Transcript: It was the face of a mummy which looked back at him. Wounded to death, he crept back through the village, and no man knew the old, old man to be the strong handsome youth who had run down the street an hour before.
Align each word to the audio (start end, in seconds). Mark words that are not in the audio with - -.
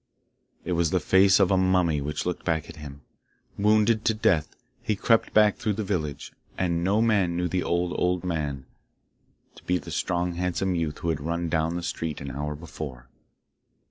It 0.65 0.71
was 0.71 0.89
the 0.89 0.99
face 0.99 1.39
of 1.39 1.51
a 1.51 1.57
mummy 1.57 2.01
which 2.01 2.25
looked 2.25 2.43
back 2.43 2.67
at 2.71 2.77
him. 2.77 3.01
Wounded 3.55 4.03
to 4.05 4.15
death, 4.15 4.55
he 4.81 4.95
crept 4.95 5.31
back 5.31 5.57
through 5.57 5.73
the 5.77 5.83
village, 5.83 6.33
and 6.57 6.83
no 6.83 7.03
man 7.03 7.37
knew 7.37 7.47
the 7.47 7.61
old, 7.61 7.93
old 7.93 8.23
man 8.23 8.65
to 9.53 9.63
be 9.65 9.77
the 9.77 9.91
strong 9.91 10.33
handsome 10.33 10.73
youth 10.73 10.97
who 10.97 11.09
had 11.09 11.21
run 11.21 11.49
down 11.49 11.75
the 11.75 11.83
street 11.83 12.19
an 12.19 12.31
hour 12.31 12.55
before. 12.55 13.09